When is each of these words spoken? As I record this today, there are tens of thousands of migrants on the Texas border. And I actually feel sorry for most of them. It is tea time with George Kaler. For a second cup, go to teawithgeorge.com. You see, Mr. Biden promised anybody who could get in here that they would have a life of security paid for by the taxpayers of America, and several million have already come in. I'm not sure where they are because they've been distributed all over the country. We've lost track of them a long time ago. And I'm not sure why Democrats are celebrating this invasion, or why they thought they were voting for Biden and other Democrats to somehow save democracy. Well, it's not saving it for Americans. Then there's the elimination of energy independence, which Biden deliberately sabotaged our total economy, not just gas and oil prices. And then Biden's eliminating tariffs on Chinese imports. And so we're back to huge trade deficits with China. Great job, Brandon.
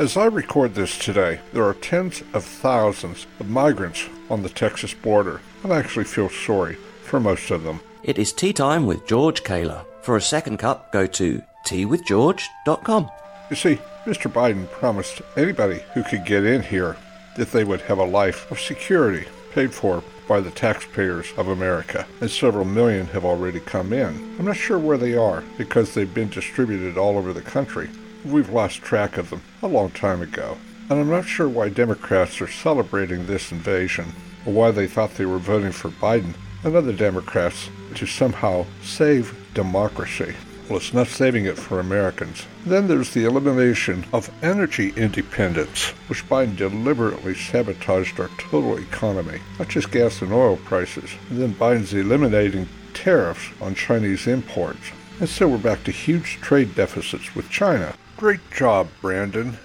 As 0.00 0.16
I 0.16 0.24
record 0.24 0.74
this 0.74 0.96
today, 0.98 1.40
there 1.52 1.64
are 1.64 1.74
tens 1.74 2.22
of 2.32 2.42
thousands 2.42 3.26
of 3.38 3.50
migrants 3.50 4.08
on 4.30 4.42
the 4.42 4.48
Texas 4.48 4.94
border. 4.94 5.42
And 5.62 5.74
I 5.74 5.78
actually 5.78 6.06
feel 6.06 6.30
sorry 6.30 6.76
for 7.02 7.20
most 7.20 7.50
of 7.50 7.64
them. 7.64 7.80
It 8.02 8.18
is 8.18 8.32
tea 8.32 8.54
time 8.54 8.86
with 8.86 9.06
George 9.06 9.44
Kaler. 9.44 9.84
For 10.00 10.16
a 10.16 10.22
second 10.22 10.56
cup, 10.56 10.90
go 10.90 11.06
to 11.06 11.42
teawithgeorge.com. 11.66 13.10
You 13.50 13.56
see, 13.56 13.78
Mr. 14.06 14.32
Biden 14.32 14.70
promised 14.70 15.20
anybody 15.36 15.82
who 15.92 16.02
could 16.02 16.24
get 16.24 16.46
in 16.46 16.62
here 16.62 16.96
that 17.36 17.52
they 17.52 17.64
would 17.64 17.82
have 17.82 17.98
a 17.98 18.04
life 18.04 18.50
of 18.50 18.58
security 18.58 19.28
paid 19.52 19.74
for 19.74 20.02
by 20.26 20.40
the 20.40 20.50
taxpayers 20.50 21.30
of 21.36 21.48
America, 21.48 22.06
and 22.22 22.30
several 22.30 22.64
million 22.64 23.06
have 23.08 23.26
already 23.26 23.60
come 23.60 23.92
in. 23.92 24.34
I'm 24.38 24.46
not 24.46 24.56
sure 24.56 24.78
where 24.78 24.96
they 24.96 25.14
are 25.14 25.44
because 25.58 25.92
they've 25.92 26.14
been 26.14 26.30
distributed 26.30 26.96
all 26.96 27.18
over 27.18 27.34
the 27.34 27.42
country. 27.42 27.90
We've 28.24 28.50
lost 28.50 28.82
track 28.82 29.16
of 29.16 29.30
them 29.30 29.42
a 29.62 29.66
long 29.66 29.90
time 29.90 30.20
ago. 30.20 30.58
And 30.90 31.00
I'm 31.00 31.08
not 31.08 31.24
sure 31.24 31.48
why 31.48 31.68
Democrats 31.70 32.40
are 32.40 32.48
celebrating 32.48 33.24
this 33.24 33.50
invasion, 33.50 34.12
or 34.44 34.52
why 34.52 34.70
they 34.72 34.86
thought 34.86 35.14
they 35.14 35.24
were 35.24 35.38
voting 35.38 35.72
for 35.72 35.88
Biden 35.88 36.34
and 36.62 36.76
other 36.76 36.92
Democrats 36.92 37.70
to 37.94 38.06
somehow 38.06 38.66
save 38.82 39.34
democracy. 39.54 40.34
Well, 40.68 40.78
it's 40.78 40.92
not 40.92 41.08
saving 41.08 41.46
it 41.46 41.56
for 41.56 41.80
Americans. 41.80 42.46
Then 42.64 42.86
there's 42.86 43.12
the 43.14 43.24
elimination 43.24 44.04
of 44.12 44.30
energy 44.42 44.92
independence, 44.96 45.88
which 46.08 46.28
Biden 46.28 46.56
deliberately 46.56 47.34
sabotaged 47.34 48.20
our 48.20 48.28
total 48.38 48.76
economy, 48.78 49.40
not 49.58 49.68
just 49.68 49.90
gas 49.90 50.22
and 50.22 50.32
oil 50.32 50.58
prices. 50.58 51.10
And 51.30 51.40
then 51.40 51.54
Biden's 51.54 51.94
eliminating 51.94 52.68
tariffs 52.94 53.48
on 53.60 53.74
Chinese 53.74 54.26
imports. 54.26 54.92
And 55.18 55.28
so 55.28 55.48
we're 55.48 55.58
back 55.58 55.82
to 55.84 55.90
huge 55.90 56.38
trade 56.40 56.74
deficits 56.74 57.34
with 57.34 57.50
China. 57.50 57.94
Great 58.20 58.50
job, 58.50 58.86
Brandon. 59.00 59.56